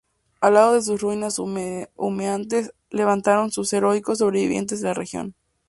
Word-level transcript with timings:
Al 0.39 0.55
lado 0.55 0.73
de 0.73 0.81
sus 0.81 0.99
ruinas 0.99 1.35
humeantes, 1.37 2.73
levantaron 2.89 3.51
sus 3.51 3.71
heroicos 3.71 4.17
sobrevivientes 4.17 4.81
de 4.81 4.87
la 4.87 4.95
región. 4.95 5.35